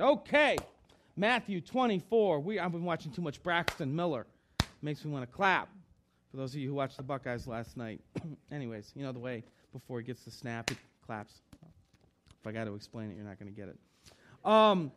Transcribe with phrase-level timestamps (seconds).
[0.00, 0.56] Okay,
[1.16, 2.40] Matthew 24.
[2.40, 4.26] We, I've been watching too much Braxton Miller.
[4.82, 5.68] Makes me want to clap.
[6.30, 8.00] For those of you who watched the Buckeyes last night.
[8.52, 10.76] Anyways, you know the way before he gets the snap, he
[11.06, 11.34] claps.
[11.62, 13.78] If I got to explain it, you're not going to get it.
[14.44, 14.90] Um,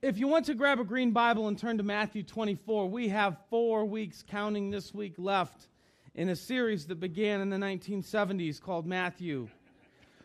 [0.00, 3.36] if you want to grab a green Bible and turn to Matthew 24, we have
[3.50, 5.68] four weeks, counting this week, left
[6.14, 9.48] in a series that began in the 1970s called Matthew.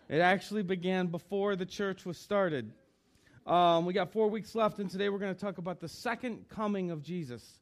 [0.08, 2.72] It actually began before the church was started.
[3.46, 6.48] Um, we got four weeks left, and today we're going to talk about the second
[6.48, 7.60] coming of Jesus.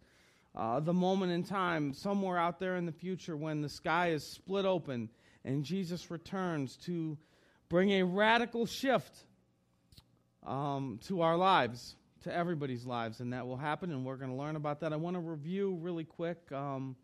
[0.55, 4.23] Uh, the moment in time, somewhere out there in the future, when the sky is
[4.23, 5.09] split open
[5.43, 7.17] and Jesus returns to
[7.67, 9.23] bring a radical shift
[10.45, 14.37] um, to our lives, to everybody's lives, and that will happen, and we're going to
[14.37, 14.93] learn about that.
[14.93, 16.95] I want to review really quick um,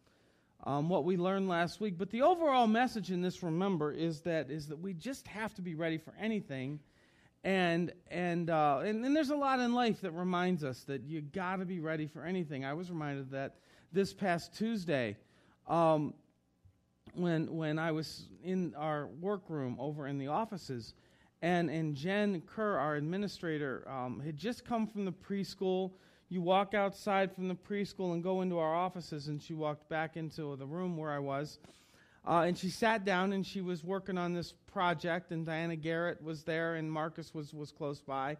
[0.65, 4.51] um, what we learned last week, but the overall message in this, remember, is that
[4.51, 6.79] is that we just have to be ready for anything
[7.47, 11.21] and and, uh, and and there's a lot in life that reminds us that you
[11.21, 12.65] got to be ready for anything.
[12.65, 13.55] I was reminded that
[13.93, 15.15] this past Tuesday,
[15.65, 16.13] um,
[17.13, 20.93] when when I was in our workroom over in the offices,
[21.41, 25.91] and and Jen Kerr, our administrator, um, had just come from the preschool.
[26.27, 30.17] You walk outside from the preschool and go into our offices, and she walked back
[30.17, 31.59] into the room where I was
[32.27, 36.21] uh, and she sat down and she was working on this project, and Diana Garrett
[36.21, 38.35] was there, and Marcus was, was close by.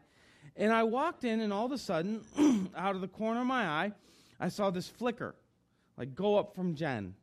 [0.58, 2.22] And I walked in, and all of a sudden,
[2.76, 3.92] out of the corner of my eye,
[4.40, 5.36] I saw this flicker,
[5.98, 7.16] like go up from Jen.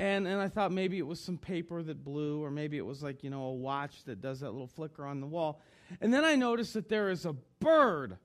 [0.00, 3.04] And, and I thought maybe it was some paper that blew, or maybe it was
[3.04, 5.60] like, you know, a watch that does that little flicker on the wall.
[6.00, 8.16] And then I noticed that there is a bird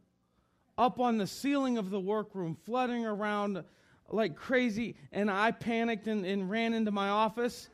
[0.80, 3.64] up on the ceiling of the workroom, fluttering around
[4.10, 7.70] like crazy, and I panicked and, and ran into my office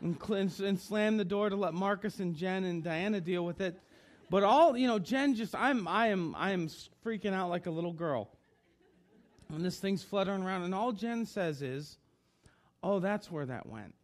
[0.00, 0.16] and,
[0.60, 3.78] and slammed the door to let Marcus and Jen and Diana deal with it.
[4.30, 6.68] But all you know, Jen just I'm I am I am
[7.04, 8.30] freaking out like a little girl.
[9.50, 11.98] And this thing's fluttering around, and all Jen says is,
[12.82, 13.94] "Oh, that's where that went."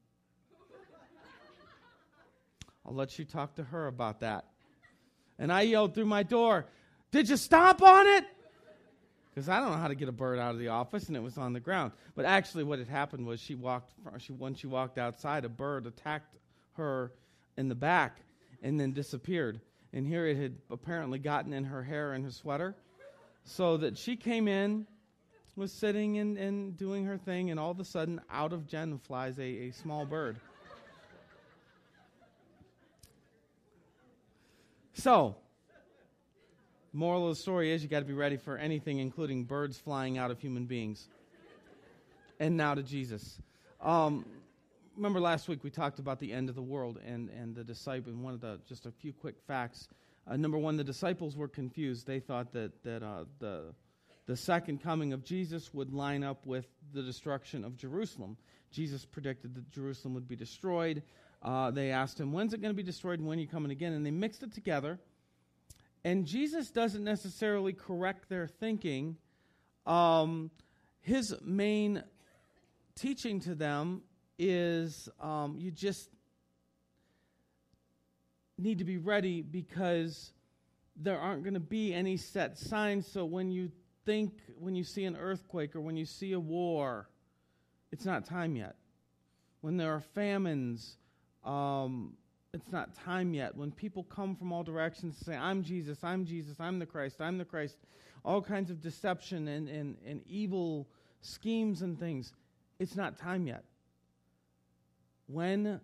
[2.86, 4.46] I'll let you talk to her about that.
[5.38, 6.66] And I yelled through my door,
[7.10, 8.24] "Did you stomp on it?"
[9.30, 11.22] Because I don't know how to get a bird out of the office, and it
[11.22, 11.92] was on the ground.
[12.14, 13.92] But actually, what had happened was she walked.
[14.18, 16.36] She when she walked outside, a bird attacked
[16.74, 17.12] her
[17.56, 18.18] in the back,
[18.62, 19.60] and then disappeared.
[19.92, 22.76] And here it had apparently gotten in her hair and her sweater,
[23.44, 24.86] so that she came in,
[25.56, 28.98] was sitting and, and doing her thing, and all of a sudden, out of Jen
[28.98, 30.36] flies a, a small bird.
[34.94, 35.36] So,
[36.92, 40.18] Moral of the story is you got to be ready for anything, including birds flying
[40.18, 41.06] out of human beings.
[42.40, 43.40] And now to Jesus.
[43.80, 44.24] Um,
[44.96, 48.12] remember last week we talked about the end of the world and, and the disciple.
[48.12, 49.88] One of the just a few quick facts.
[50.26, 52.08] Uh, number one, the disciples were confused.
[52.08, 53.72] They thought that that uh, the
[54.26, 58.36] the second coming of Jesus would line up with the destruction of Jerusalem.
[58.72, 61.04] Jesus predicted that Jerusalem would be destroyed.
[61.40, 63.20] Uh, they asked him, "When's it going to be destroyed?
[63.20, 64.98] and When are you coming again?" And they mixed it together
[66.04, 69.16] and Jesus doesn't necessarily correct their thinking.
[69.86, 70.50] Um,
[71.00, 72.02] his main
[72.94, 74.02] teaching to them
[74.38, 76.08] is um, you just
[78.58, 80.32] need to be ready because
[80.96, 83.06] there aren't going to be any set signs.
[83.06, 83.70] So when you
[84.04, 87.08] think, when you see an earthquake or when you see a war,
[87.92, 88.76] it's not time yet.
[89.60, 90.96] When there are famines,
[91.44, 92.16] um,
[92.52, 93.56] it's not time yet.
[93.56, 97.20] When people come from all directions to say, I'm Jesus, I'm Jesus, I'm the Christ,
[97.20, 97.76] I'm the Christ,
[98.24, 100.88] all kinds of deception and, and, and evil
[101.20, 102.32] schemes and things,
[102.78, 103.64] it's not time yet.
[105.26, 105.80] When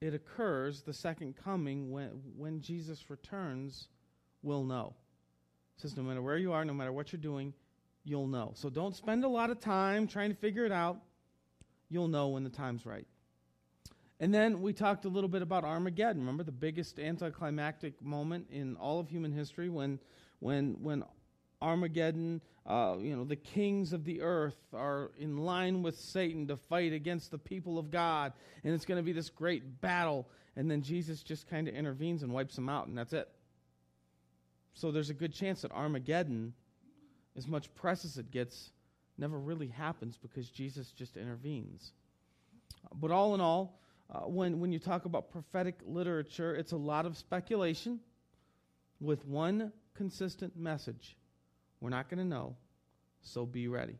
[0.00, 3.88] it occurs, the second coming, when, when Jesus returns,
[4.42, 4.94] we'll know.
[5.76, 7.52] It says, no matter where you are, no matter what you're doing,
[8.04, 8.52] you'll know.
[8.54, 10.98] So don't spend a lot of time trying to figure it out.
[11.90, 13.06] You'll know when the time's right.
[14.20, 16.20] And then we talked a little bit about Armageddon.
[16.20, 19.98] Remember the biggest anticlimactic moment in all of human history when,
[20.40, 21.04] when, when
[21.62, 26.58] Armageddon, uh, you know, the kings of the earth are in line with Satan to
[26.58, 28.34] fight against the people of God.
[28.62, 30.28] And it's going to be this great battle.
[30.54, 33.28] And then Jesus just kind of intervenes and wipes them out, and that's it.
[34.74, 36.52] So there's a good chance that Armageddon,
[37.36, 38.70] as much press as it gets,
[39.16, 41.92] never really happens because Jesus just intervenes.
[42.94, 43.80] But all in all,
[44.12, 48.00] uh, when, when you talk about prophetic literature, it's a lot of speculation
[49.00, 51.16] with one consistent message.
[51.80, 52.56] We're not going to know,
[53.22, 53.98] so be ready.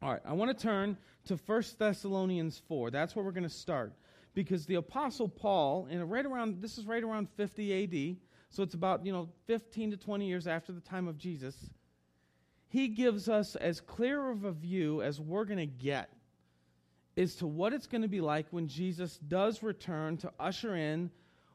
[0.00, 2.90] All right, I want to turn to 1 Thessalonians 4.
[2.90, 3.92] That's where we're going to start.
[4.34, 8.16] Because the Apostle Paul, in right around, this is right around 50 AD,
[8.50, 11.56] So it's about, you know, 15 to 20 years after the time of Jesus.
[12.68, 16.10] He gives us as clear of a view as we're going to get
[17.18, 21.10] as to what it's going to be like when Jesus does return to usher in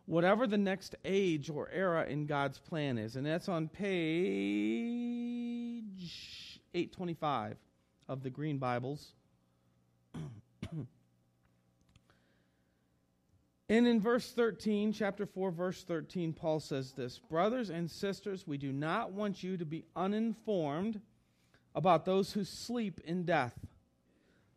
[0.05, 3.15] whatever the next age or era in God's plan is.
[3.15, 3.89] And that's on page
[6.73, 7.55] 825
[8.09, 9.13] of the Green Bibles.
[13.69, 18.57] and in verse 13, chapter 4, verse 13, Paul says this Brothers and sisters, we
[18.57, 20.99] do not want you to be uninformed
[21.73, 23.57] about those who sleep in death.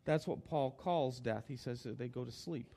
[0.07, 1.43] That's what Paul calls death.
[1.47, 2.73] He says that they go to sleep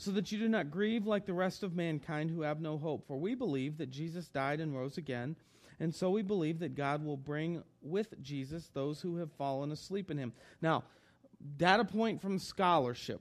[0.00, 3.06] so that you do not grieve like the rest of mankind who have no hope.
[3.06, 5.36] For we believe that Jesus died and rose again,
[5.78, 10.10] and so we believe that God will bring with Jesus those who have fallen asleep
[10.10, 10.32] in him.
[10.62, 10.84] Now,
[11.58, 13.20] data point from scholarship.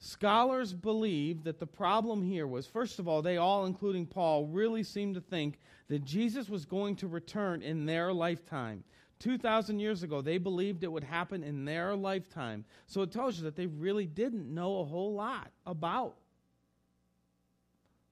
[0.00, 4.82] Scholars believe that the problem here was, first of all, they all, including Paul, really
[4.82, 5.58] seemed to think
[5.88, 8.84] that Jesus was going to return in their lifetime.
[9.22, 12.64] 2,000 years ago, they believed it would happen in their lifetime.
[12.86, 16.16] So it tells you that they really didn't know a whole lot about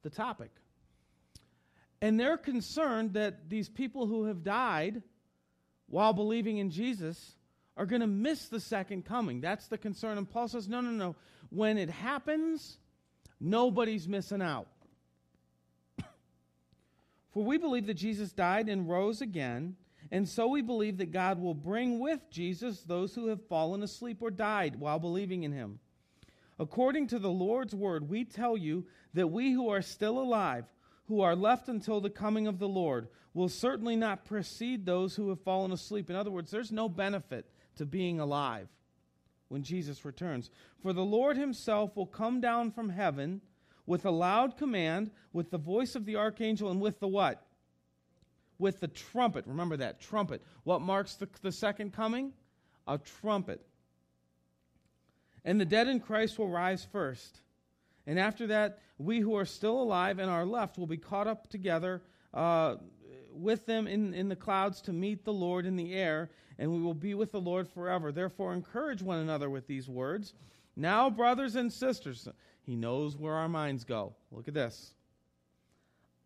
[0.02, 0.50] the topic.
[2.00, 5.02] And they're concerned that these people who have died
[5.88, 7.34] while believing in Jesus
[7.76, 9.40] are going to miss the second coming.
[9.40, 10.16] That's the concern.
[10.16, 11.16] And Paul says, no, no, no.
[11.50, 12.78] When it happens,
[13.40, 14.68] nobody's missing out.
[17.34, 19.76] For we believe that Jesus died and rose again
[20.12, 24.18] and so we believe that God will bring with Jesus those who have fallen asleep
[24.20, 25.78] or died while believing in him.
[26.58, 30.64] According to the Lord's word, we tell you that we who are still alive,
[31.06, 35.28] who are left until the coming of the Lord, will certainly not precede those who
[35.28, 36.10] have fallen asleep.
[36.10, 37.46] In other words, there's no benefit
[37.76, 38.68] to being alive
[39.48, 40.50] when Jesus returns.
[40.82, 43.40] For the Lord himself will come down from heaven
[43.86, 47.46] with a loud command, with the voice of the archangel, and with the what?
[48.60, 49.46] With the trumpet.
[49.46, 50.42] Remember that trumpet.
[50.64, 52.32] What marks the, the second coming?
[52.86, 53.64] A trumpet.
[55.44, 57.40] And the dead in Christ will rise first.
[58.06, 61.48] And after that, we who are still alive and are left will be caught up
[61.48, 62.02] together
[62.34, 62.76] uh,
[63.32, 66.82] with them in, in the clouds to meet the Lord in the air, and we
[66.82, 68.12] will be with the Lord forever.
[68.12, 70.34] Therefore, encourage one another with these words.
[70.76, 72.28] Now, brothers and sisters,
[72.62, 74.14] he knows where our minds go.
[74.30, 74.92] Look at this.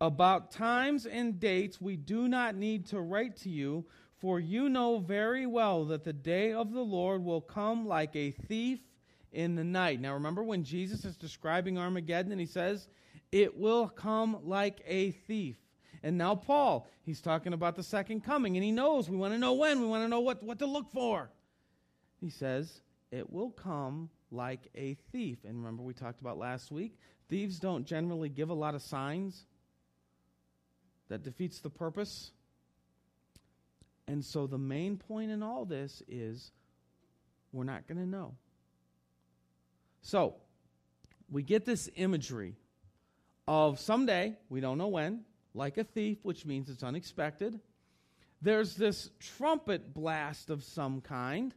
[0.01, 3.85] About times and dates we do not need to write to you,
[4.17, 8.31] for you know very well that the day of the Lord will come like a
[8.31, 8.79] thief
[9.31, 10.01] in the night.
[10.01, 12.87] Now remember when Jesus is describing Armageddon and he says,
[13.31, 15.57] It will come like a thief.
[16.03, 19.39] And now Paul, he's talking about the second coming, and he knows we want to
[19.39, 21.29] know when, we want to know what, what to look for.
[22.19, 22.81] He says,
[23.11, 25.39] It will come like a thief.
[25.45, 26.97] And remember, we talked about last week,
[27.29, 29.45] thieves don't generally give a lot of signs
[31.09, 32.31] that defeats the purpose.
[34.07, 36.51] And so the main point in all this is
[37.51, 38.35] we're not going to know.
[40.01, 40.35] So
[41.31, 42.55] we get this imagery
[43.47, 45.21] of someday, we don't know when,
[45.53, 47.59] like a thief, which means it's unexpected.
[48.41, 51.53] There's this trumpet blast of some kind.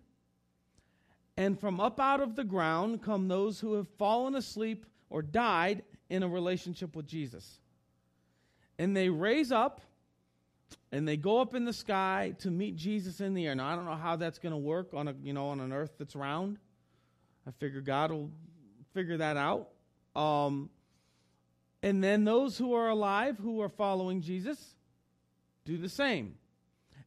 [1.37, 5.83] And from up out of the ground come those who have fallen asleep or died
[6.09, 7.61] in a relationship with Jesus
[8.79, 9.81] and they raise up
[10.93, 13.55] and they go up in the sky to meet Jesus in the air.
[13.55, 15.73] Now I don't know how that's going to work on a you know on an
[15.73, 16.59] earth that's round.
[17.47, 18.31] I figure God will
[18.95, 19.69] figure that out.
[20.15, 20.71] Um,
[21.83, 24.75] and then those who are alive who are following Jesus
[25.65, 26.35] do the same.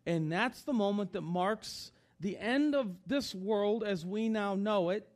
[0.05, 4.89] And that's the moment that marks the end of this world as we now know
[4.89, 5.07] it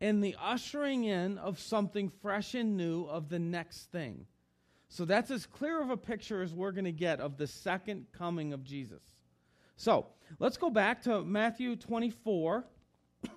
[0.00, 4.26] and the ushering in of something fresh and new of the next thing.
[4.88, 8.06] So that's as clear of a picture as we're going to get of the second
[8.12, 9.02] coming of Jesus.
[9.76, 10.06] So
[10.38, 12.64] let's go back to Matthew 24.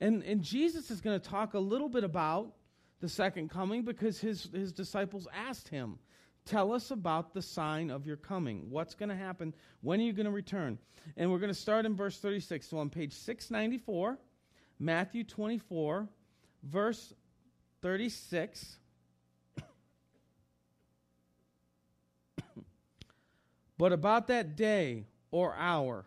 [0.00, 2.54] And, and Jesus is going to talk a little bit about
[2.98, 5.96] the second coming because his, his disciples asked him,
[6.44, 8.66] Tell us about the sign of your coming.
[8.68, 9.54] What's going to happen?
[9.80, 10.78] When are you going to return?
[11.16, 12.66] And we're going to start in verse 36.
[12.66, 14.18] So on page 694,
[14.80, 16.08] Matthew 24,
[16.64, 17.14] verse
[17.80, 18.78] 36.
[23.82, 26.04] But about that day or hour,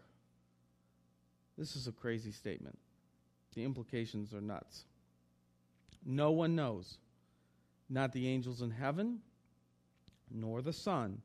[1.58, 2.80] this is a crazy statement.
[3.54, 4.86] The implications are nuts.
[6.06, 7.00] No one knows,
[7.90, 9.20] not the angels in heaven,
[10.32, 11.22] nor the Son,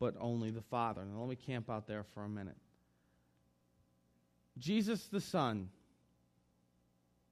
[0.00, 1.04] but only the Father.
[1.04, 2.58] Now, let me camp out there for a minute.
[4.58, 5.68] Jesus the Son,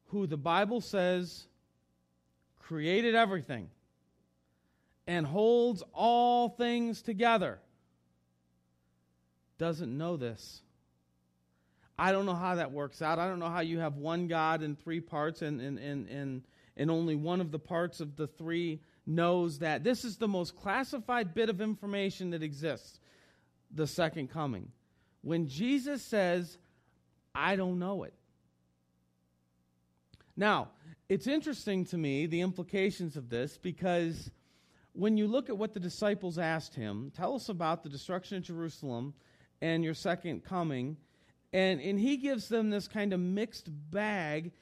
[0.05, 1.49] who the Bible says
[2.61, 3.71] created everything,
[5.09, 7.59] and holds all things together
[9.61, 10.63] doesn't know this.
[11.99, 13.19] I don't know how that works out.
[13.19, 16.43] I don't know how you have one God in three parts and, and, and, and,
[16.79, 19.85] and only one of the parts of the three knows that.
[19.85, 22.99] This is the most classified bit of information that exists
[23.71, 24.73] the second coming.
[25.21, 26.57] When Jesus says,
[27.35, 28.15] I don't know it.
[30.39, 30.69] Now,
[31.11, 34.31] it's interesting to me, the implications of this, because
[34.95, 38.45] when you look at what the disciples asked him, tell us about the destruction of
[38.45, 39.13] Jerusalem
[39.61, 40.97] and your second coming,
[41.53, 44.53] and, and he gives them this kind of mixed bag,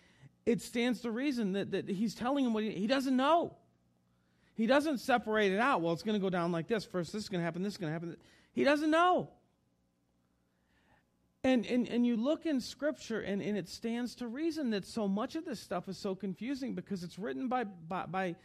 [0.47, 3.55] it stands to reason that, that he's telling them what he, he doesn't know.
[4.55, 5.83] He doesn't separate it out.
[5.83, 6.85] Well, it's going to go down like this.
[6.85, 8.17] First, this is going to happen, this is going to happen.
[8.53, 9.31] He doesn't know.
[11.45, 15.07] And, and, and you look in Scripture, and, and it stands to reason that so
[15.07, 18.37] much of this stuff is so confusing because it's written by, by, by,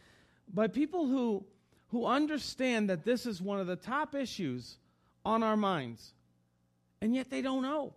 [0.52, 1.44] by people who,
[1.88, 4.78] who understand that this is one of the top issues
[5.24, 6.14] on our minds,
[7.04, 7.92] and yet they don't know.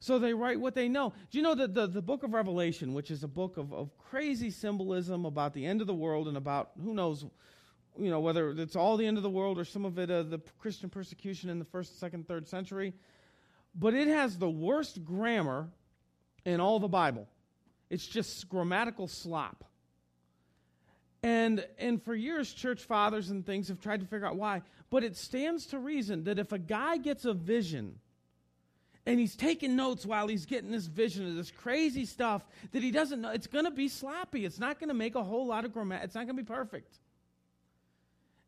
[0.00, 1.14] So they write what they know.
[1.30, 3.96] Do you know that the, the book of Revelation, which is a book of, of
[3.96, 7.24] crazy symbolism about the end of the world and about who knows,
[7.98, 10.24] you know, whether it's all the end of the world or some of it uh,
[10.24, 12.92] the Christian persecution in the first, second, third century,
[13.74, 15.66] but it has the worst grammar
[16.44, 17.26] in all the Bible.
[17.88, 19.64] It's just grammatical slop.
[21.22, 24.60] And, and for years, church fathers and things have tried to figure out why.
[24.90, 27.98] But it stands to reason that if a guy gets a vision
[29.08, 32.90] and he's taking notes while he's getting this vision of this crazy stuff that he
[32.90, 33.30] doesn't know.
[33.30, 34.44] It's going to be sloppy.
[34.44, 35.98] It's not going to make a whole lot of grammar.
[36.02, 36.98] It's not going to be perfect.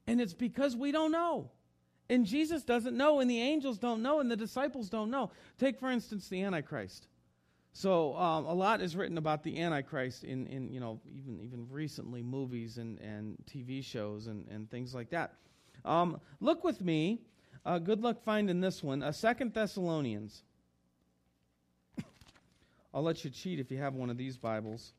[0.06, 1.50] And it's because we don't know.
[2.10, 5.30] And Jesus doesn't know, and the angels don't know, and the disciples don't know.
[5.58, 7.06] Take, for instance, the Antichrist.
[7.72, 11.68] So um, a lot is written about the Antichrist in, in you know, even, even
[11.70, 15.32] recently, movies and, and TV shows and, and things like that.
[15.86, 17.22] Um, look with me.
[17.64, 19.02] Uh, good luck finding this one.
[19.02, 20.42] Uh, Second Thessalonians.
[22.92, 24.94] I'll let you cheat if you have one of these Bibles.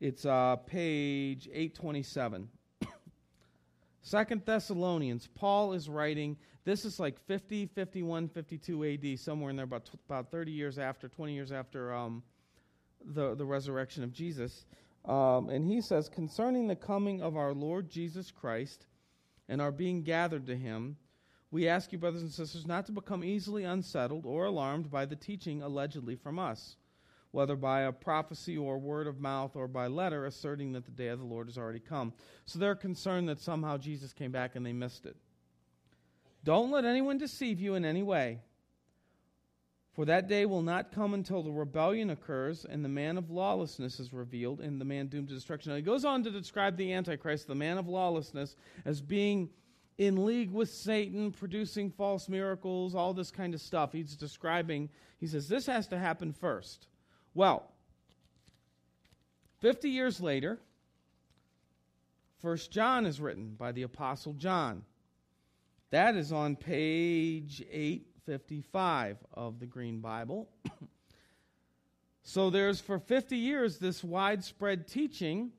[0.00, 2.48] It's uh, page 827.
[4.02, 9.64] Second Thessalonians, Paul is writing, this is like 50, 51, 52 AD, somewhere in there,
[9.64, 12.22] about, about 30 years after, 20 years after um,
[13.04, 14.64] the, the resurrection of Jesus.
[15.04, 18.86] Um, and he says, Concerning the coming of our Lord Jesus Christ
[19.48, 20.96] and our being gathered to him,
[21.50, 25.16] we ask you, brothers and sisters, not to become easily unsettled or alarmed by the
[25.16, 26.76] teaching allegedly from us
[27.34, 31.08] whether by a prophecy or word of mouth or by letter, asserting that the day
[31.08, 32.12] of the Lord has already come.
[32.44, 35.16] So they're concerned that somehow Jesus came back and they missed it.
[36.44, 38.38] Don't let anyone deceive you in any way.
[39.94, 43.98] For that day will not come until the rebellion occurs and the man of lawlessness
[43.98, 45.72] is revealed and the man doomed to destruction.
[45.72, 49.50] Now, he goes on to describe the Antichrist, the man of lawlessness, as being
[49.98, 53.92] in league with Satan, producing false miracles, all this kind of stuff.
[53.92, 54.88] He's describing,
[55.18, 56.86] he says, this has to happen first.
[57.34, 57.68] Well,
[59.60, 60.60] 50 years later,
[62.40, 64.84] First John is written by the Apostle John.
[65.90, 70.48] That is on page 855 of the Green Bible.
[72.22, 75.52] so there's for 50 years this widespread teaching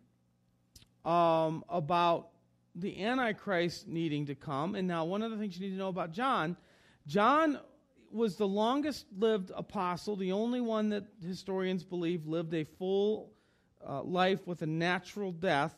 [1.03, 2.29] um, about
[2.75, 4.75] the Antichrist needing to come.
[4.75, 6.55] And now, one of the things you need to know about John
[7.07, 7.59] John
[8.15, 13.31] was the longest lived apostle, the only one that historians believe lived a full
[13.87, 15.75] uh, life with a natural death.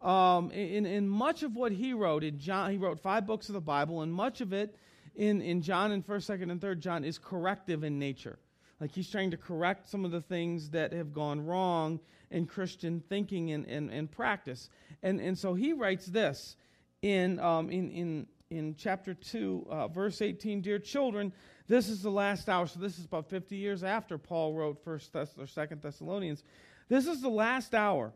[0.00, 3.54] Um, in, in much of what he wrote, in John, he wrote five books of
[3.54, 4.76] the Bible, and much of it
[5.14, 8.38] in, in John and 1st, 2nd, and 3rd John is corrective in nature.
[8.80, 13.02] Like he's trying to correct some of the things that have gone wrong in Christian
[13.08, 14.70] thinking and, and, and practice.
[15.02, 16.56] And, and so he writes this
[17.02, 21.32] in, um, in, in in chapter 2, uh, verse 18, Dear children,
[21.68, 22.66] this is the last hour.
[22.66, 26.42] So this is about 50 years after Paul wrote First Thess- or Second Thessalonians.
[26.88, 28.12] This is the last hour.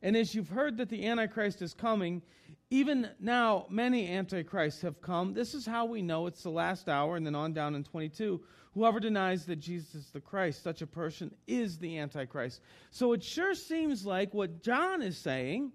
[0.00, 2.22] And as you've heard that the Antichrist is coming,
[2.70, 5.34] even now many Antichrists have come.
[5.34, 7.16] This is how we know it's the last hour.
[7.16, 10.86] And then on down in 22, whoever denies that Jesus is the Christ, such a
[10.86, 12.62] person is the Antichrist.
[12.90, 15.72] So it sure seems like what John is saying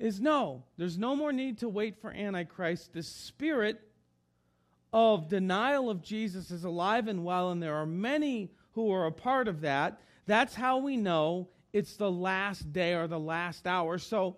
[0.00, 2.92] is no, there's no more need to wait for Antichrist.
[2.94, 3.80] The spirit
[4.92, 9.12] of denial of Jesus is alive and well, and there are many who are a
[9.12, 10.00] part of that.
[10.26, 13.98] That's how we know it's the last day or the last hour.
[13.98, 14.36] So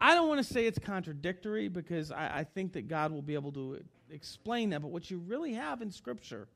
[0.00, 3.34] I don't want to say it's contradictory because I, I think that God will be
[3.34, 4.80] able to explain that.
[4.80, 6.46] But what you really have in Scripture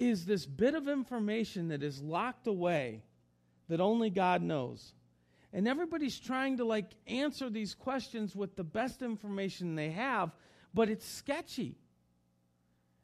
[0.00, 3.02] is this bit of information that is locked away
[3.68, 4.94] that only God knows.
[5.52, 10.30] And everybody's trying to like answer these questions with the best information they have,
[10.72, 11.76] but it's sketchy.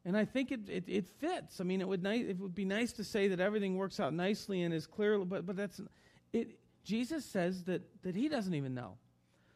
[0.04, 1.60] And I think it, it, it fits.
[1.60, 4.14] I mean, it would, ni- it would be nice to say that everything works out
[4.14, 5.80] nicely and is clear, but, but that's
[6.32, 6.60] it.
[6.84, 8.98] Jesus says that, that he doesn't even know.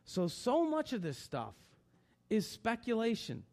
[0.05, 1.55] So, so much of this stuff
[2.29, 3.45] is speculation.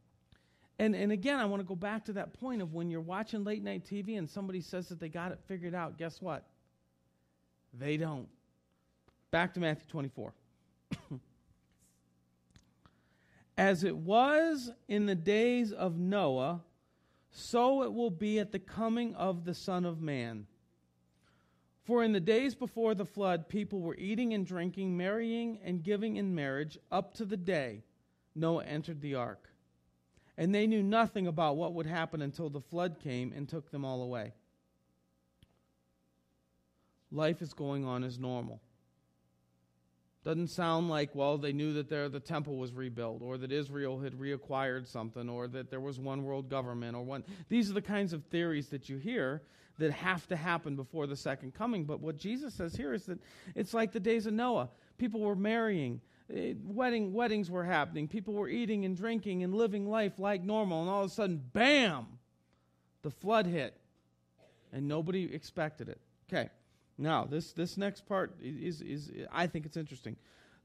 [0.80, 3.44] And, and again, I want to go back to that point of when you're watching
[3.44, 6.46] late night TV and somebody says that they got it figured out, guess what?
[7.74, 8.28] They don't.
[9.32, 10.34] Back to Matthew 24.
[13.58, 16.62] As it was in the days of Noah,
[17.32, 20.48] so it will be at the coming of the Son of Man.
[21.84, 26.18] For in the days before the flood, people were eating and drinking, marrying and giving
[26.18, 27.84] in marriage, up to the day
[28.36, 29.50] Noah entered the ark.
[30.38, 33.84] And they knew nothing about what would happen until the flood came and took them
[33.84, 34.34] all away.
[37.12, 38.62] Life is going on as normal.
[40.24, 44.00] Doesn't sound like, well, they knew that there, the temple was rebuilt, or that Israel
[44.00, 47.24] had reacquired something, or that there was one world government, or one.
[47.48, 49.42] These are the kinds of theories that you hear
[49.80, 51.86] that have to happen before the second coming.
[51.86, 53.20] But what Jesus says here is that
[53.56, 54.70] it's like the days of Noah.
[54.98, 59.88] People were marrying, uh, wedding, weddings were happening, people were eating and drinking and living
[59.88, 62.06] life like normal, and all of a sudden, bam,
[63.04, 63.80] the flood hit.
[64.74, 66.02] And nobody expected it.
[66.28, 66.50] Okay.
[66.98, 70.16] Now, this, this next part is, is, I think it's interesting.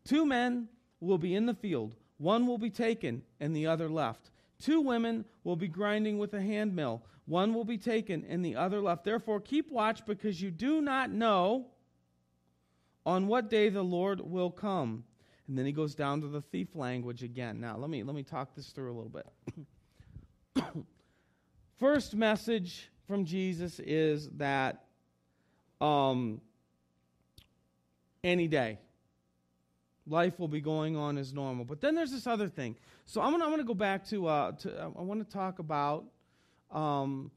[0.05, 0.69] Two men
[1.01, 4.31] will be in the field, one will be taken and the other left.
[4.59, 8.57] Two women will be grinding with a hand mill, one will be taken and the
[8.57, 9.05] other left.
[9.05, 11.67] Therefore, keep watch because you do not know
[13.05, 15.05] on what day the Lord will come.
[15.49, 17.61] And then he goes down to the thief language again.
[17.61, 19.23] Now, let me, let me talk this through a little
[20.55, 20.65] bit.
[21.79, 24.85] First message from Jesus is that
[25.83, 26.41] um,
[28.23, 28.79] any day.
[30.07, 31.65] Life will be going on as normal.
[31.65, 32.77] But then there's this other thing.
[33.07, 36.05] So I'm going to go back to, uh, to I want to talk about.
[36.71, 37.31] Um,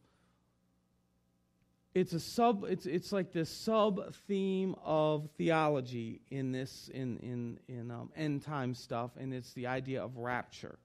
[1.93, 7.57] it's a sub it's it's like this sub theme of theology in this in in
[7.69, 10.77] in um, end time stuff and it's the idea of rapture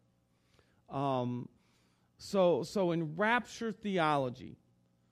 [0.88, 1.48] um,
[2.16, 4.56] so so in rapture theology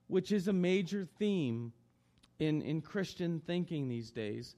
[0.06, 1.72] which is a major theme
[2.38, 4.54] in, in Christian thinking these days.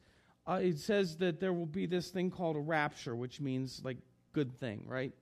[0.46, 3.98] Uh, it says that there will be this thing called a rapture, which means like
[4.32, 5.12] good thing, right?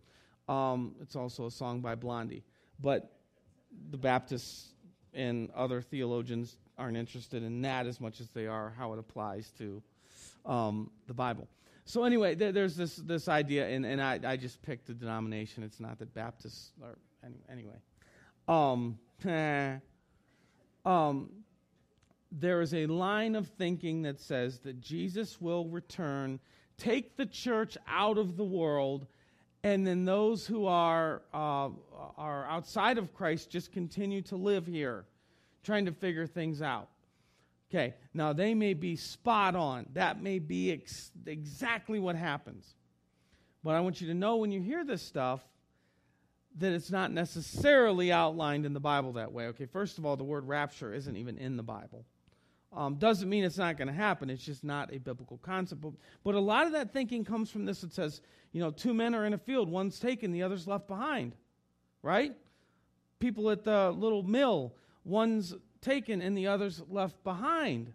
[0.48, 2.44] Um, it's also a song by Blondie.
[2.80, 3.12] But
[3.90, 4.68] the Baptists
[5.12, 9.50] and other theologians aren't interested in that as much as they are how it applies
[9.58, 9.82] to
[10.46, 11.48] um, the Bible.
[11.84, 15.62] So anyway, there, there's this this idea, and, and I, I just picked a denomination.
[15.62, 16.96] It's not that Baptists are
[17.50, 17.76] anyway.
[18.46, 18.98] Um,
[20.84, 21.30] um,
[22.30, 26.40] there is a line of thinking that says that Jesus will return,
[26.76, 29.06] take the church out of the world,
[29.62, 31.70] and then those who are, uh,
[32.16, 35.04] are outside of Christ just continue to live here,
[35.64, 36.88] trying to figure things out.
[37.70, 39.86] Okay, now they may be spot on.
[39.92, 42.74] That may be ex- exactly what happens.
[43.62, 45.40] But I want you to know when you hear this stuff
[46.56, 49.48] that it's not necessarily outlined in the Bible that way.
[49.48, 52.06] Okay, first of all, the word rapture isn't even in the Bible.
[52.72, 54.28] Um, doesn't mean it's not going to happen.
[54.28, 55.80] It's just not a biblical concept.
[55.80, 57.82] But, but a lot of that thinking comes from this.
[57.82, 58.20] It says,
[58.52, 61.34] you know, two men are in a field, one's taken, the other's left behind,
[62.02, 62.34] right?
[63.18, 67.92] People at the little mill, one's taken and the other's left behind.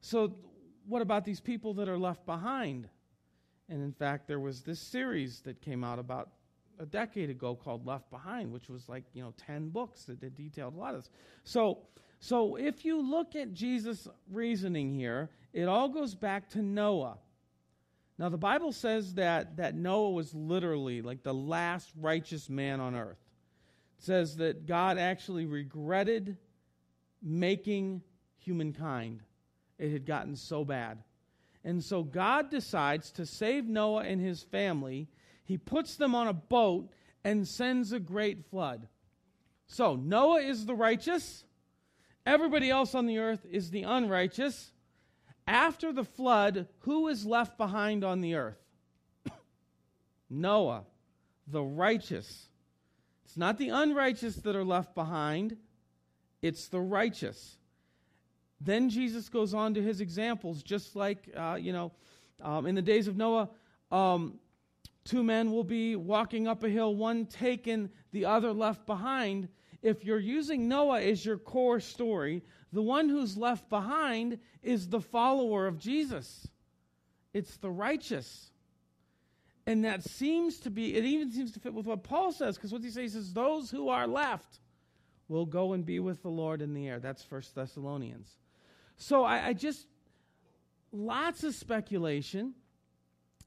[0.00, 0.34] So,
[0.86, 2.88] what about these people that are left behind?
[3.68, 6.30] And in fact, there was this series that came out about
[6.78, 10.74] a decade ago called Left Behind, which was like, you know, 10 books that detailed
[10.74, 11.10] a lot of this.
[11.44, 11.80] So,
[12.20, 17.18] so if you look at Jesus' reasoning here, it all goes back to Noah.
[18.18, 22.96] Now, the Bible says that, that Noah was literally like the last righteous man on
[22.96, 23.18] earth.
[23.98, 26.36] It says that God actually regretted
[27.22, 28.02] making
[28.38, 29.22] humankind.
[29.78, 30.98] It had gotten so bad.
[31.64, 35.08] And so God decides to save Noah and his family.
[35.44, 36.90] He puts them on a boat
[37.24, 38.88] and sends a great flood.
[39.66, 41.44] So Noah is the righteous,
[42.28, 44.72] Everybody else on the earth is the unrighteous.
[45.46, 48.58] After the flood, who is left behind on the earth?
[50.28, 50.84] Noah,
[51.46, 52.50] the righteous.
[53.24, 55.56] It's not the unrighteous that are left behind,
[56.42, 57.56] it's the righteous.
[58.60, 61.92] Then Jesus goes on to his examples, just like, uh, you know,
[62.42, 63.48] um, in the days of Noah,
[63.90, 64.38] um,
[65.02, 69.48] two men will be walking up a hill, one taken, the other left behind
[69.82, 75.00] if you're using Noah as your core story, the one who's left behind is the
[75.00, 76.48] follower of Jesus.
[77.34, 78.50] it's the righteous.
[79.66, 82.72] And that seems to be, it even seems to fit with what Paul says, because
[82.72, 84.60] what he says is, those who are left
[85.28, 86.98] will go and be with the Lord in the air.
[86.98, 88.34] That's First Thessalonians.
[88.96, 89.86] So I, I just,
[90.90, 92.54] lots of speculation.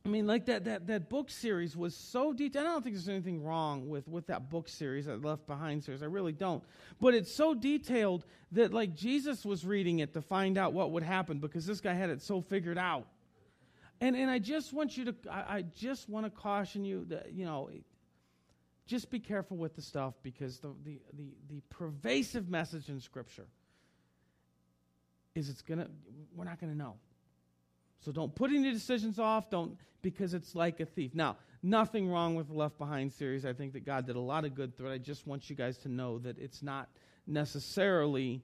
[0.03, 2.65] I mean, like that, that, that book series was so detailed.
[2.65, 6.01] I don't think there's anything wrong with, with that book series, that Left Behind series.
[6.01, 6.63] I really don't.
[6.99, 11.03] But it's so detailed that, like, Jesus was reading it to find out what would
[11.03, 13.05] happen because this guy had it so figured out.
[13.99, 17.33] And, and I just want you to, I, I just want to caution you that,
[17.33, 17.69] you know,
[18.87, 23.45] just be careful with the stuff because the, the, the, the pervasive message in Scripture
[25.35, 25.91] is it's to,
[26.35, 26.95] we're not to know.
[28.01, 31.13] So don't put any decisions off, don't because it's like a thief.
[31.13, 33.45] Now, nothing wrong with the Left Behind series.
[33.45, 34.93] I think that God did a lot of good through it.
[34.95, 36.89] I just want you guys to know that it's not
[37.27, 38.41] necessarily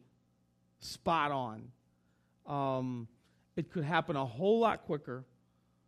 [0.79, 1.71] spot on.
[2.45, 3.07] Um,
[3.55, 5.25] it could happen a whole lot quicker,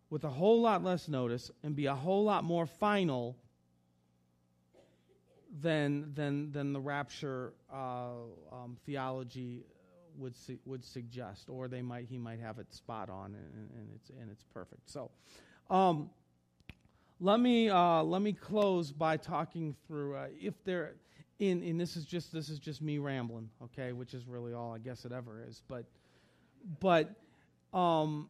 [0.10, 3.38] with a whole lot less notice, and be a whole lot more final
[5.62, 8.10] than than than the rapture uh,
[8.52, 9.64] um, theology
[10.20, 13.90] would su- would suggest, or they might he might have it spot on and, and
[13.96, 14.90] it's and it's perfect.
[14.90, 15.10] So,
[15.70, 16.10] um,
[17.20, 20.96] let me uh, let me close by talking through uh, if there
[21.40, 24.74] in in this is just this is just me rambling, okay, which is really all
[24.74, 25.86] I guess it ever is, but
[26.80, 27.16] but
[27.74, 28.30] um,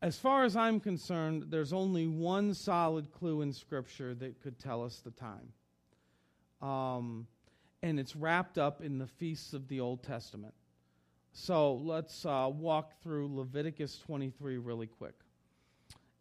[0.00, 4.84] as far as I'm concerned, there's only one solid clue in Scripture that could tell
[4.84, 5.52] us the time.
[6.62, 7.26] Um,
[7.82, 10.54] and it's wrapped up in the feasts of the Old Testament.
[11.40, 15.14] So let's uh, walk through Leviticus 23 really quick.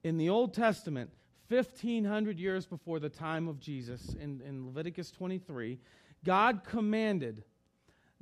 [0.04, 1.10] In the Old Testament,
[1.50, 5.80] 1500 years before the time of Jesus, in, in Leviticus 23,
[6.24, 7.44] God commanded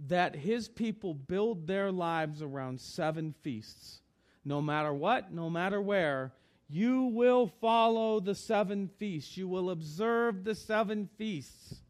[0.08, 4.02] that his people build their lives around seven feasts.
[4.46, 6.32] No matter what, no matter where,
[6.70, 9.36] you will follow the seven feasts.
[9.36, 11.82] You will observe the seven feasts,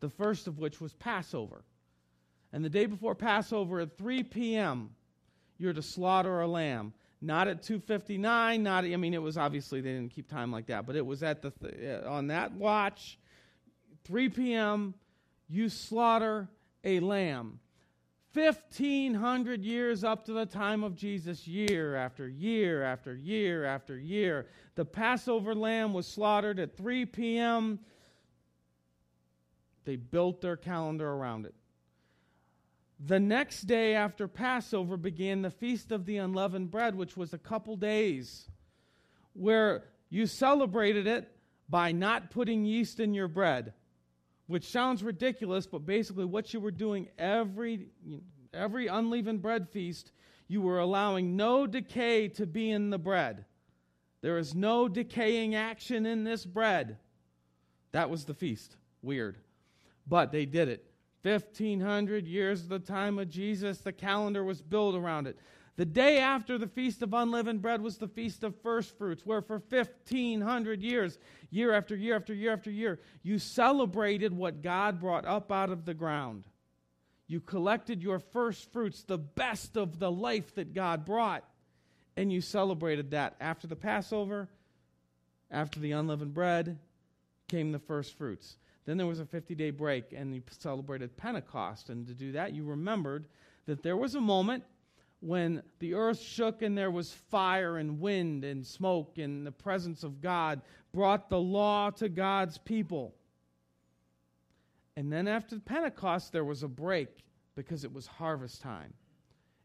[0.00, 1.62] the first of which was Passover.
[2.54, 4.90] And the day before Passover at 3 p.m.,
[5.58, 6.94] you're to slaughter a lamb.
[7.20, 10.86] Not at 2:59, not I mean it was obviously they didn't keep time like that,
[10.86, 13.18] but it was at the th- uh, on that watch
[14.04, 14.94] 3 p.m.
[15.48, 16.48] you slaughter
[16.84, 17.58] a lamb.
[18.34, 24.46] 1500 years up to the time of Jesus, year after year after year after year,
[24.76, 27.80] the Passover lamb was slaughtered at 3 p.m.
[29.84, 31.54] They built their calendar around it.
[33.06, 37.38] The next day after Passover began the Feast of the Unleavened Bread, which was a
[37.38, 38.48] couple days,
[39.34, 41.30] where you celebrated it
[41.68, 43.74] by not putting yeast in your bread,
[44.46, 47.88] which sounds ridiculous, but basically what you were doing every,
[48.54, 50.12] every unleavened bread feast,
[50.48, 53.44] you were allowing no decay to be in the bread.
[54.22, 56.96] There is no decaying action in this bread.
[57.92, 58.76] That was the feast.
[59.02, 59.36] Weird.
[60.06, 60.93] But they did it.
[61.24, 65.38] 1500 years the time of Jesus, the calendar was built around it.
[65.76, 69.40] The day after the Feast of Unleavened Bread was the Feast of First Fruits, where
[69.40, 71.18] for 1500 years,
[71.50, 75.84] year after year after year after year, you celebrated what God brought up out of
[75.84, 76.44] the ground.
[77.26, 81.42] You collected your first fruits, the best of the life that God brought,
[82.16, 83.34] and you celebrated that.
[83.40, 84.48] After the Passover,
[85.50, 86.78] after the unleavened bread,
[87.48, 88.56] came the first fruits.
[88.86, 91.90] Then there was a 50 day break, and you celebrated Pentecost.
[91.90, 93.26] And to do that, you remembered
[93.66, 94.64] that there was a moment
[95.20, 100.04] when the earth shook and there was fire and wind and smoke, and the presence
[100.04, 100.60] of God
[100.92, 103.14] brought the law to God's people.
[104.96, 107.08] And then after Pentecost, there was a break
[107.54, 108.92] because it was harvest time.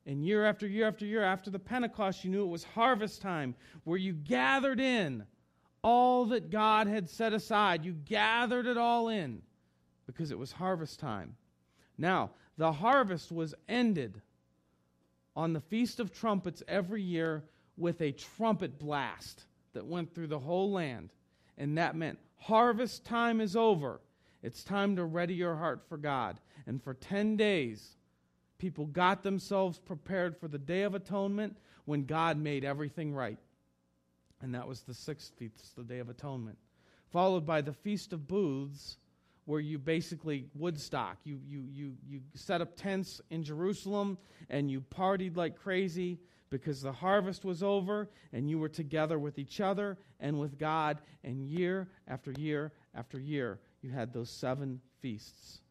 [0.05, 3.53] And year after year after year after the Pentecost, you knew it was harvest time
[3.84, 5.25] where you gathered in
[5.82, 7.86] all that God had set aside.
[7.86, 9.42] You gathered it all in
[10.06, 11.36] because it was harvest time.
[11.98, 14.22] Now, the harvest was ended
[15.36, 17.44] on the Feast of Trumpets every year
[17.78, 21.12] with a trumpet blast that went through the whole land.
[21.58, 24.02] And that meant harvest time is over.
[24.42, 26.39] It's time to ready your heart for God.
[26.65, 27.98] And for 10 days,
[28.58, 33.38] people got themselves prepared for the Day of Atonement when God made everything right
[34.41, 36.58] and that was the sixth feast, the Day of Atonement.
[37.12, 38.97] Followed by the Feast of Booths,
[39.45, 41.17] where you basically Woodstock.
[41.23, 46.19] You, you, you, you set up tents in Jerusalem and you partied like crazy
[46.52, 51.02] because the harvest was over and you were together with each other and with God.
[51.23, 55.62] And year after year after year, you had those seven feasts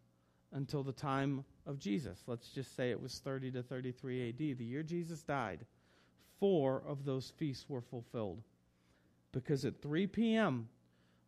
[0.53, 2.19] until the time of Jesus.
[2.27, 5.65] Let's just say it was 30 to 33 AD, the year Jesus died.
[6.41, 8.43] four of those feasts were fulfilled.
[9.33, 10.69] Because at 3 p.m.,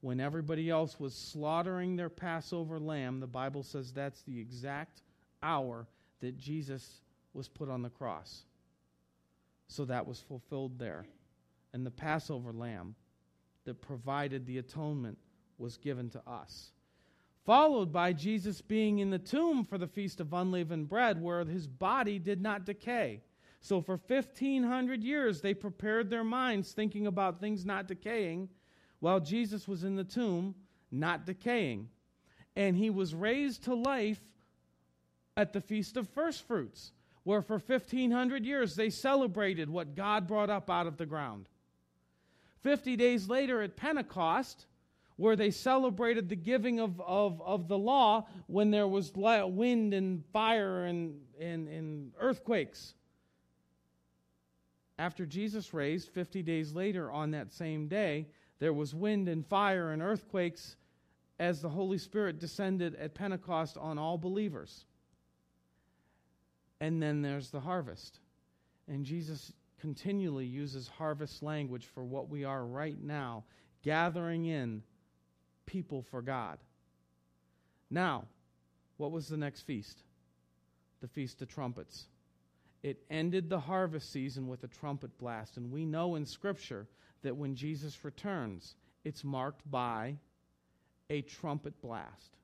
[0.00, 5.02] when everybody else was slaughtering their Passover lamb, the Bible says that's the exact
[5.42, 5.86] hour
[6.20, 7.02] that Jesus
[7.34, 8.44] was put on the cross.
[9.68, 11.04] So that was fulfilled there.
[11.72, 12.94] And the Passover lamb
[13.64, 15.18] that provided the atonement
[15.58, 16.72] was given to us.
[17.44, 21.66] Followed by Jesus being in the tomb for the Feast of Unleavened Bread, where his
[21.66, 23.20] body did not decay.
[23.60, 28.48] So for 1,500 years, they prepared their minds thinking about things not decaying
[29.00, 30.54] while Jesus was in the tomb,
[30.90, 31.88] not decaying.
[32.56, 34.20] And he was raised to life
[35.36, 36.92] at the Feast of First Fruits,
[37.22, 41.48] where for 1,500 years they celebrated what God brought up out of the ground.
[42.62, 44.66] 50 days later at Pentecost,
[45.16, 50.24] where they celebrated the giving of, of, of the law when there was wind and
[50.32, 52.94] fire and, and, and earthquakes.
[55.00, 58.26] After Jesus raised, 50 days later on that same day,
[58.58, 60.76] there was wind and fire and earthquakes
[61.38, 64.84] as the Holy Spirit descended at Pentecost on all believers.
[66.82, 68.20] And then there's the harvest.
[68.88, 73.44] And Jesus continually uses harvest language for what we are right now,
[73.82, 74.82] gathering in
[75.64, 76.58] people for God.
[77.88, 78.26] Now,
[78.98, 80.02] what was the next feast?
[81.00, 82.09] The Feast of Trumpets.
[82.82, 85.56] It ended the harvest season with a trumpet blast.
[85.56, 86.86] And we know in Scripture
[87.22, 90.16] that when Jesus returns, it's marked by
[91.10, 92.36] a trumpet blast.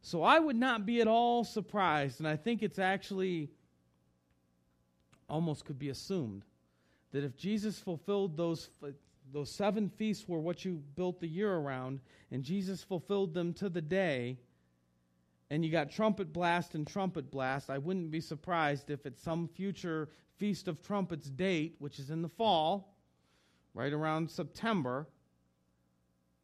[0.00, 3.50] So I would not be at all surprised, and I think it's actually
[5.28, 6.44] almost could be assumed
[7.12, 8.70] that if Jesus fulfilled those
[9.30, 13.68] those seven feasts were what you built the year around, and Jesus fulfilled them to
[13.68, 14.38] the day,
[15.50, 19.48] and you got trumpet blast and trumpet blast, I wouldn't be surprised if at some
[19.48, 20.08] future
[20.38, 22.94] Feast of Trumpets date, which is in the fall,
[23.74, 25.06] right around September,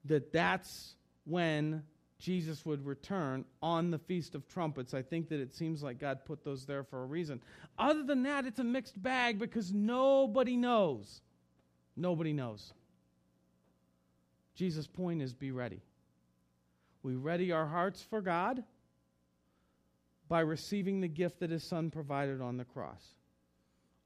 [0.04, 1.82] that that's when
[2.18, 4.94] Jesus would return on the Feast of Trumpets.
[4.94, 7.40] I think that it seems like God put those there for a reason.
[7.78, 11.20] Other than that, it's a mixed bag because nobody knows.
[11.96, 12.72] Nobody knows.
[14.54, 15.82] Jesus' point is be ready.
[17.02, 18.64] We ready our hearts for God
[20.28, 23.14] by receiving the gift that his son provided on the cross.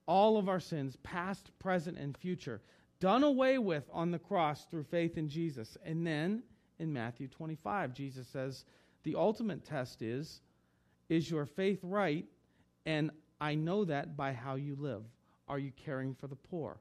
[0.06, 2.60] All of our sins, past, present, and future,
[3.00, 5.76] done away with on the cross through faith in Jesus.
[5.84, 6.42] And then
[6.78, 8.64] in Matthew 25, Jesus says
[9.02, 10.40] the ultimate test is
[11.08, 12.26] is your faith right?
[12.84, 15.04] And I know that by how you live.
[15.48, 16.78] Are you caring for the poor?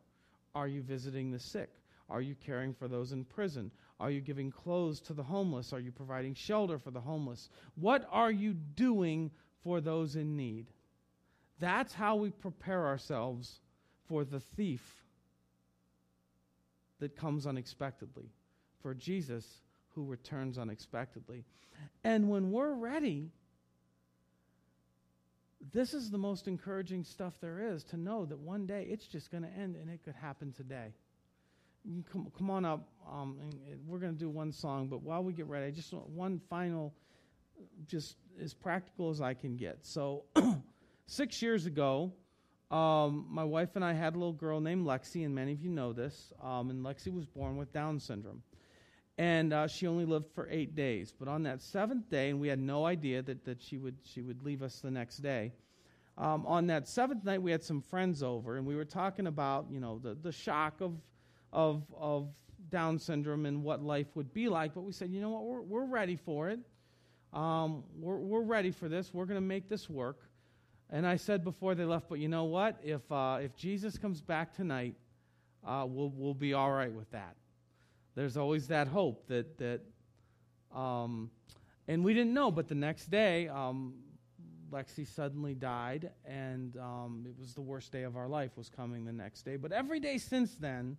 [0.53, 1.69] Are you visiting the sick?
[2.09, 3.71] Are you caring for those in prison?
[3.99, 5.73] Are you giving clothes to the homeless?
[5.73, 7.49] Are you providing shelter for the homeless?
[7.75, 9.31] What are you doing
[9.63, 10.67] for those in need?
[11.59, 13.59] That's how we prepare ourselves
[14.07, 15.03] for the thief
[16.99, 18.29] that comes unexpectedly,
[18.81, 19.45] for Jesus
[19.95, 21.43] who returns unexpectedly.
[22.03, 23.31] And when we're ready,
[25.73, 29.31] this is the most encouraging stuff there is to know that one day it's just
[29.31, 30.93] going to end and it could happen today
[32.11, 32.87] come, come on up.
[33.09, 33.37] Um,
[33.85, 36.41] we're going to do one song, but while we get ready, I just want one
[36.49, 36.93] final,
[37.85, 39.85] just as practical as I can get.
[39.85, 40.25] So,
[41.07, 42.11] six years ago,
[42.69, 45.69] um, my wife and I had a little girl named Lexi, and many of you
[45.69, 46.33] know this.
[46.43, 48.43] Um, and Lexi was born with Down syndrome.
[49.17, 51.13] And uh, she only lived for eight days.
[51.17, 54.21] But on that seventh day, and we had no idea that, that she, would, she
[54.21, 55.53] would leave us the next day.
[56.17, 59.67] Um, on that seventh night, we had some friends over, and we were talking about,
[59.71, 60.93] you know, the, the shock of
[61.51, 62.29] of, of
[62.69, 64.73] Down syndrome and what life would be like.
[64.73, 66.59] But we said, you know what, we're, we're ready for it.
[67.33, 69.13] Um, we're, we're ready for this.
[69.13, 70.19] We're going to make this work.
[70.89, 72.79] And I said before they left, but you know what?
[72.83, 74.95] If, uh, if Jesus comes back tonight,
[75.65, 77.35] uh, we'll, we'll be all right with that.
[78.15, 79.81] There's always that hope that, that
[80.73, 81.29] um,
[81.87, 83.95] and we didn't know, but the next day, um,
[84.71, 89.05] Lexi suddenly died, and um, it was the worst day of our life was coming
[89.05, 89.55] the next day.
[89.55, 90.97] But every day since then,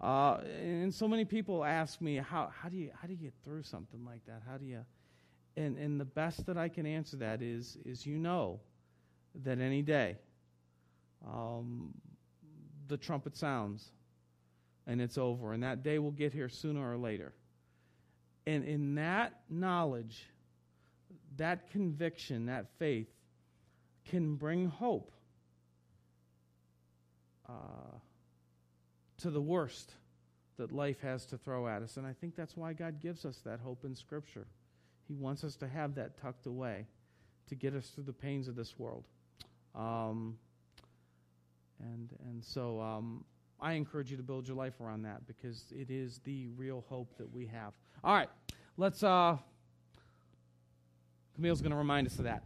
[0.00, 3.34] uh, and so many people ask me, how, how, do you, how do you get
[3.44, 4.42] through something like that?
[4.48, 4.80] How do you.
[5.56, 8.60] And, and the best that I can answer that is, is you know
[9.44, 10.16] that any day
[11.26, 11.92] um,
[12.88, 13.90] the trumpet sounds
[14.86, 15.52] and it's over.
[15.52, 17.34] And that day will get here sooner or later.
[18.46, 20.26] And in that knowledge,
[21.36, 23.08] that conviction, that faith,
[24.08, 25.12] can bring hope.
[27.48, 27.98] Uh,
[29.20, 29.94] to the worst
[30.56, 31.96] that life has to throw at us.
[31.96, 34.46] And I think that's why God gives us that hope in Scripture.
[35.08, 36.86] He wants us to have that tucked away
[37.48, 39.04] to get us through the pains of this world.
[39.74, 40.38] Um,
[41.82, 43.24] And, and so um,
[43.58, 47.16] I encourage you to build your life around that because it is the real hope
[47.16, 47.72] that we have.
[48.04, 48.28] All right,
[48.76, 49.02] let's.
[49.02, 49.38] Uh,
[51.34, 52.42] Camille's going to remind us of that.